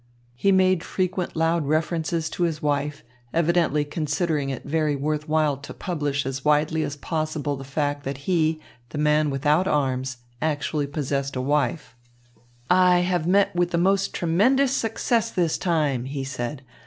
He 0.33 0.51
made 0.51 0.83
frequent 0.83 1.35
loud 1.35 1.67
references 1.67 2.27
to 2.31 2.41
his 2.41 2.59
wife, 2.59 3.03
evidently 3.35 3.85
considering 3.85 4.49
it 4.49 4.63
very 4.65 4.95
worth 4.95 5.29
while 5.29 5.57
to 5.57 5.75
publish 5.75 6.25
as 6.25 6.43
widely 6.43 6.81
as 6.81 6.95
possible 6.95 7.55
the 7.55 7.63
fact 7.63 8.03
that 8.03 8.25
he, 8.25 8.59
the 8.89 8.97
man 8.97 9.29
without 9.29 9.67
arms, 9.67 10.17
actually 10.41 10.87
possessed 10.87 11.35
a 11.35 11.39
wife. 11.41 11.95
"I 12.67 13.01
have 13.01 13.27
met 13.27 13.55
with 13.55 13.69
the 13.69 13.77
most 13.77 14.11
tremendous 14.11 14.71
success 14.71 15.29
this 15.29 15.55
time," 15.59 16.05
he 16.05 16.23
said. 16.23 16.63